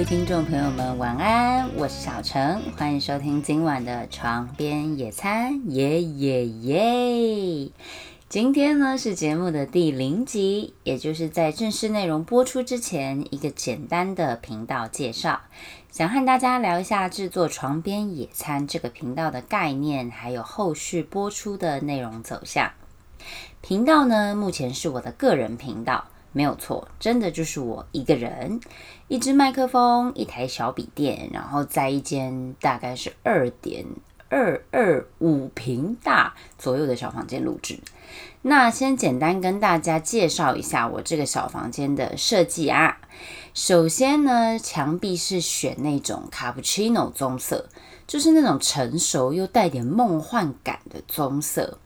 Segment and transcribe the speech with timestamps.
[0.00, 1.68] 位听众朋友们，晚安！
[1.76, 7.70] 我是小陈，欢迎收听今晚的床边野餐，耶耶耶！
[8.26, 15.42] 今天呢是节目的第零集，也就是在正式内容播出之前，一个简单的频道介绍，
[15.90, 22.70] 想和大家聊一下制作床边野餐这个频道的概念，还有后续播出的内容走向。
[23.60, 26.06] 频道呢，目前是我的个人频道。
[26.32, 28.60] 没有错，真的就是我一个人，
[29.08, 33.84] 一支麦克风，一台小笔电，然后在一间大概是二点
[34.28, 37.80] 二二五平大左右的小房间录制。
[38.42, 42.98] 那先简单跟大家介绍一下我这个小房间的设计啊。
[43.52, 47.68] 首先呢，墙壁是选那种卡布奇诺棕色，
[48.06, 51.78] 就是那种成熟又带点梦幻感的棕色。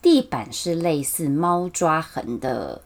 [0.00, 2.80] 地板是类似猫抓痕的。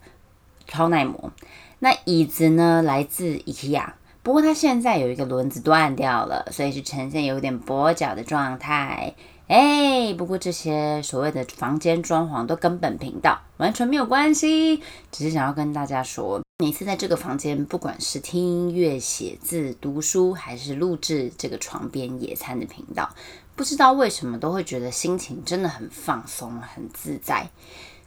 [0.67, 1.33] 超耐磨。
[1.79, 2.83] 那椅子呢？
[2.83, 3.91] 来自 IKEA，
[4.23, 9.15] 不过它现在有一个轮子断掉了，所以是呈现有点跛脚的状态。
[9.49, 23.09] 哎，不过这些所谓的房间装潢都跟本频道完全没有关系，只是想要跟大家说，每次在这个房间，不管是听音乐、写字、读书，还是录制这个床边野餐的频道，
[23.55, 27.49] 不知道为什么都会觉得心情真的很放松、很自在。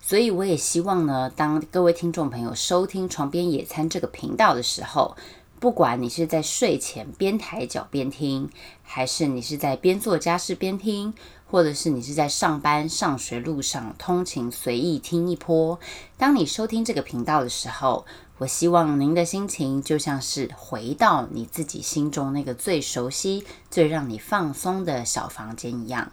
[0.09, 5.15] 所以我也希望呢，当各位听众朋友收听《床边野餐》这个频道的时候，
[5.59, 8.49] 不管你是在睡前边抬脚边听，
[8.81, 11.13] 还是你是在边做家事边听，
[11.45, 15.80] 或者是你是在上班上学路上通勤随意听一波，
[16.17, 18.07] 当你收听这个频道的时候，
[18.39, 26.11] 我希望您的心情就像是回到你自己心中那个最熟悉、最让你放松的小房间一样，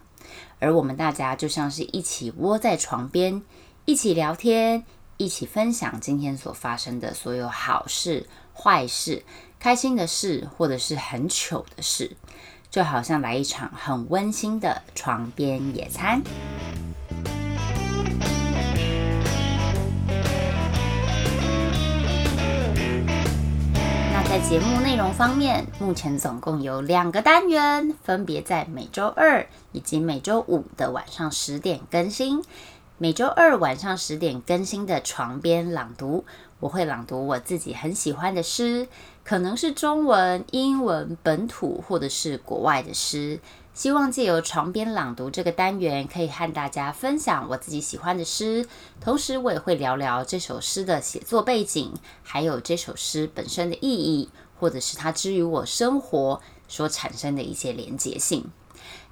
[0.58, 3.42] 而我们大家就像是一起窝在床边。
[3.88, 4.82] 一起聊天，
[5.16, 9.22] 一起分享今天所发生的所有好事、坏事、
[9.60, 12.16] 开心的事，或者是很糗的事，
[12.68, 16.20] 就好像来一场很温馨的床边野餐。
[24.12, 32.42] 那在节目内容方面，目前总共有两个单元，分别在每周二以及每周五的晚上十点更新。
[32.98, 36.24] 每周二晚上十点更新的床边朗读，
[36.60, 38.88] 我会朗读我自己很喜欢的诗，
[39.22, 43.38] 可能是中文、英文、本土或者是国外的诗。
[43.74, 48.66] 希望借由床边朗读这个单元，可以和大家分享我自己喜欢的诗，
[48.98, 51.92] 同时我也会聊聊这首诗的写作背景，
[52.22, 58.46] 还有这首诗本身的意义，或者是它之于我生活所产生的一些连结性。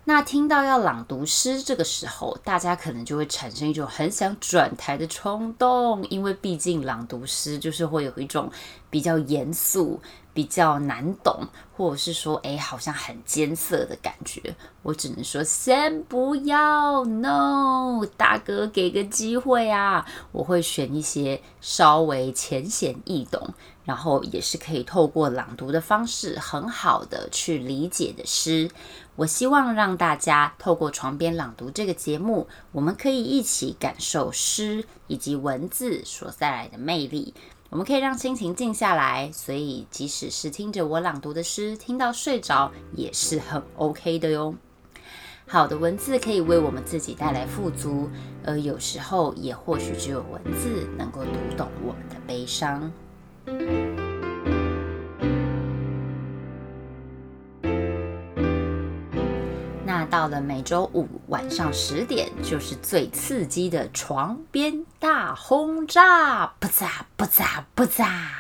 [0.07, 8.51] 那听到要朗读诗这个时候，大家可能就会产生一种很想转台的冲动，因为毕竟朗读诗就是会有一种
[8.91, 9.99] 比较严肃、
[10.35, 11.47] 比较难懂，
[11.77, 14.55] 或者是说，哎，好像很艰涩的感觉。
[14.83, 20.05] 我只能说，先不要，no，大哥给个机会啊！
[20.33, 28.71] 我会选一些稍微浅显易懂，然后也是可以透过朗读的方式很好的去理解的诗。
[29.17, 37.33] 我希望让大家透过床边朗读这个节目，我们可以一起感受诗以及文字所带来的魅力。
[37.75, 44.55] 我们可以让心情静下来，所以即使是听着我朗读的诗，听到睡着也是很 OK 的哟。
[45.49, 48.09] 好的文字可以为我们自己带来富足，
[48.47, 52.93] 而有时候也或许只有文字能够读懂我们的悲伤。
[60.25, 68.31] 到了每周五晚上十点，就是最刺激的床边大轰炸，不炸不炸不炸！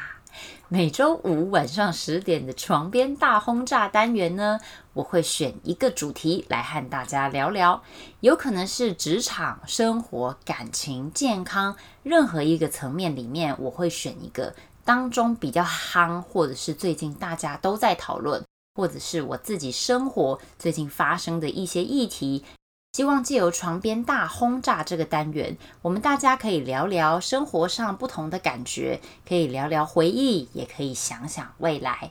[0.69, 4.58] 每周五晚上十点的床边大轰炸单元呢，
[4.94, 7.82] 我会选一个主题来和大家聊聊，
[8.20, 14.55] 有可能是职场、生活、感情、健康，任何一个层面里面，我会选一个
[14.87, 18.43] 当中比较夯，或者是最近大家都在讨论。
[18.75, 22.44] 或者是我自己生活最近发生的一些议题，
[22.93, 32.11] 希望借由床边大轰炸这个单元，我们大家可以聊聊生活上不同的感觉，可以聊聊回忆，也可以想想未来。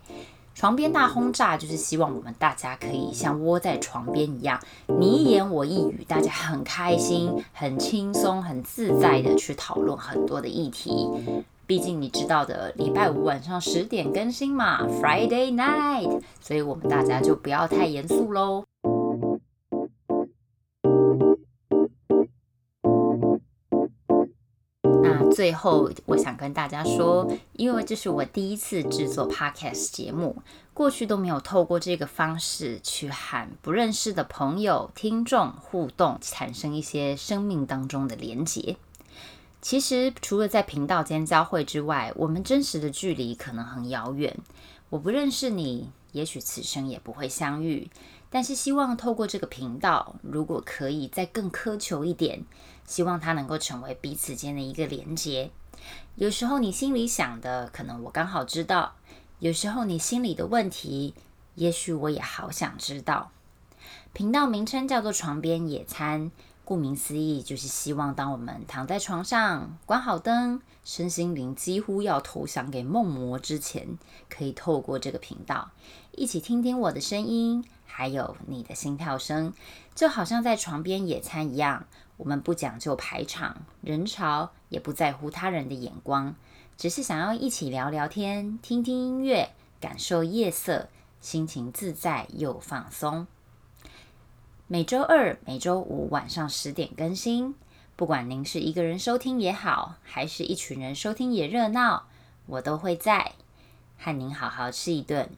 [0.56, 4.62] 床边大轰炸就是希望我们大家可以像窝在床边一样，
[5.00, 11.09] 你一言我一语，大家很开心、很轻松、很自在的去讨论很多的议题。
[11.65, 18.65] 毕竟你知道的，礼拜五晚上十点更新嘛，Friday night，所以我们大家就不要太严肃喽。
[25.01, 30.36] 那最后，我想跟大家说，因为这是我第一次制作 podcast 节目，
[30.74, 38.75] 过去都没有透过这个方式去和不认识的朋友、听众互动，产生一些生命当中的连结。
[39.63, 44.38] 其实，除了在频道间交汇之外，我们真实的距离可能很遥远。
[44.89, 47.89] 我不认识你，也许此生也不会相遇。
[48.30, 52.44] 但是，希望透过这个频道，如果可以再更苛求一点。
[52.86, 55.50] 希望它能够成为彼此间的一个连接。
[56.16, 58.95] 有时候你心里想的，可能我刚好知道；
[59.39, 61.13] 有时候你心里的问题，
[61.56, 63.31] 也许我也好想知道。
[64.12, 66.31] 频道名称叫做“床边野餐”，
[66.65, 73.98] 顾名思义，就是希望当我们躺在床上，关好灯，身心灵几乎要投降给梦魔之前，
[74.30, 75.71] 可以透过这个频道，
[76.13, 79.54] 一起听听我的声音，还有你的心跳声，
[79.94, 81.86] 就好像在床边野餐一样。
[82.15, 86.36] 我们不讲究排场、人潮，也不在乎他人的眼光，
[86.77, 89.50] 只是想要一起聊聊天、听听音乐、
[89.81, 90.88] 感受夜色，
[91.19, 93.27] 心情自在又放松。
[94.73, 97.53] 每周二、每周五晚上十点更新。
[97.95, 102.07] 不管您是一个人收听也好，还是一群人收听也热闹，
[102.47, 103.33] 我都会在
[103.99, 105.29] 和您好好吃一顿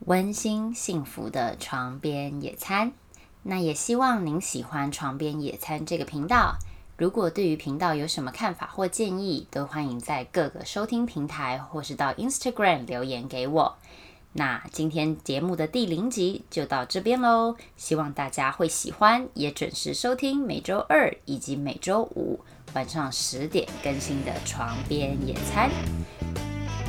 [0.00, 2.90] 温馨幸福的床边野餐。
[3.44, 6.56] 那也希望您喜欢《床边野餐》这个频道。
[6.98, 13.76] 如果对于频道有什么看法或建议，都欢迎在各个收听平台或是到 Instagram 留言给我。
[14.34, 22.40] 那今天节目的第零集就到这边喽，希望大家会喜欢，也准时收听每周二以及每周五
[22.72, 25.68] 晚上十点更新的《床边野餐》。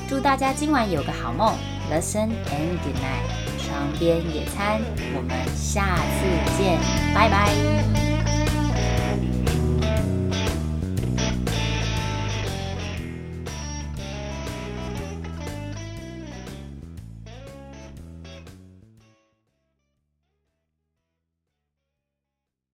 [0.09, 1.53] 祝大家今晚有个好梦
[1.91, 3.43] ，Listen and good night。
[3.65, 4.81] 床边野餐，
[5.15, 6.77] 我们下次见，
[7.15, 8.02] 拜拜。